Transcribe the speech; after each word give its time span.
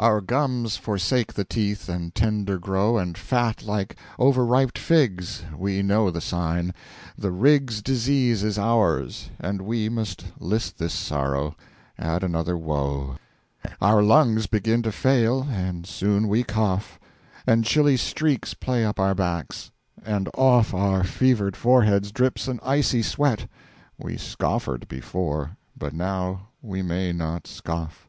Our 0.00 0.20
Gums 0.20 0.76
forsake 0.76 1.34
the 1.34 1.44
Teeth 1.44 1.88
and 1.88 2.12
tender 2.12 2.58
grow, 2.58 2.98
And 2.98 3.16
fat, 3.16 3.62
like 3.62 3.94
over 4.18 4.44
riped 4.44 4.76
Figs 4.76 5.44
we 5.56 5.84
know 5.84 6.10
The 6.10 6.20
Sign 6.20 6.74
the 7.16 7.30
Riggs' 7.30 7.80
Disease 7.80 8.42
is 8.42 8.58
ours, 8.58 9.30
and 9.38 9.62
we 9.62 9.88
Must 9.88 10.24
list 10.40 10.78
this 10.78 10.92
Sorrow, 10.92 11.54
add 11.96 12.24
another 12.24 12.56
Woe; 12.56 13.18
Our 13.80 14.02
Lungs 14.02 14.48
begin 14.48 14.82
to 14.82 14.90
fail 14.90 15.46
and 15.48 15.86
soon 15.86 16.26
we 16.26 16.42
Cough, 16.42 16.98
And 17.46 17.64
chilly 17.64 17.96
Streaks 17.96 18.54
play 18.54 18.84
up 18.84 18.98
our 18.98 19.14
Backs, 19.14 19.70
and 20.04 20.28
off 20.34 20.74
Our 20.74 21.04
fever'd 21.04 21.54
Foreheads 21.56 22.10
drips 22.10 22.48
an 22.48 22.58
icy 22.64 23.04
Sweat 23.04 23.48
We 23.96 24.16
scoffered 24.16 24.88
before, 24.88 25.56
but 25.76 25.92
now 25.92 26.48
we 26.62 26.82
may 26.82 27.12
not 27.12 27.46
scoff. 27.46 28.08